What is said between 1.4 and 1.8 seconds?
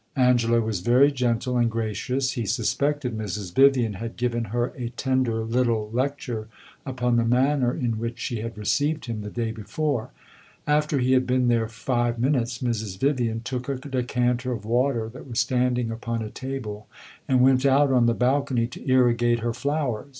and